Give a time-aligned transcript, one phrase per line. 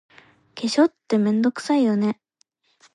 [0.55, 2.19] 化粧って、めんどくさいよね。